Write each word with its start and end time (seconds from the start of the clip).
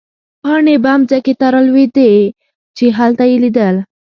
پاڼې 0.41 0.75
به 0.83 0.91
مځکې 0.99 1.33
ته 1.39 1.45
رالوېدې، 1.53 2.11
چې 2.77 2.85
هلته 2.97 3.23
يې 3.31 3.37
لیدل. 3.43 3.75